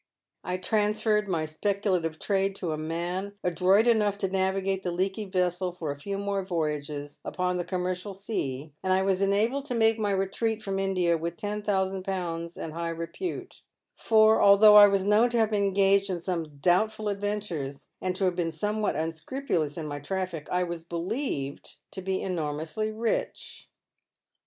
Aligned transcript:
I 0.43 0.57
transferred 0.57 1.27
my 1.27 1.45
speculative 1.45 2.17
trade 2.17 2.55
to 2.55 2.71
a 2.71 2.75
man 2.75 3.33
adroit 3.43 3.85
enough 3.85 4.17
to 4.17 4.27
navigate 4.31 4.81
the 4.81 4.89
leaky 4.91 5.25
vessel 5.25 5.73
for 5.73 5.91
a 5.91 5.95
few 5.95 6.17
more 6.17 6.43
voyages 6.43 7.19
upon 7.23 7.57
the 7.57 7.63
commercial 7.63 8.15
sea, 8.15 8.73
and 8.81 8.93
I 8.93 9.03
was 9.03 9.21
enabled 9.21 9.65
to 9.65 9.75
make 9.75 9.99
my 9.99 10.09
retreat 10.09 10.63
fi'om 10.63 10.79
India 10.81 11.19
with 11.19 11.35
ten 11.37 11.61
thousand 11.61 12.01
pounds 12.01 12.57
and 12.57 12.73
high 12.73 12.89
repute; 12.89 13.61
for, 13.95 14.41
although 14.41 14.75
I 14.75 14.87
was 14.87 15.03
known 15.03 15.29
to 15.29 15.37
have 15.37 15.51
been 15.51 15.61
engaged 15.65 16.09
in 16.09 16.19
some 16.19 16.57
doubtful 16.57 17.07
adventures, 17.07 17.87
and 18.01 18.15
to 18.15 18.23
have 18.25 18.35
been 18.35 18.51
somewhat 18.51 18.95
unscrupulous 18.95 19.77
in 19.77 19.85
my 19.85 19.99
traffic, 19.99 20.47
I 20.51 20.63
ws« 20.63 20.81
believed 20.81 21.75
to 21.91 22.01
be 22.01 22.23
enormously 22.23 22.91
rich. 22.91 23.69